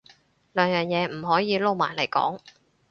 [0.53, 2.39] 兩樣嘢唔可以撈埋嚟講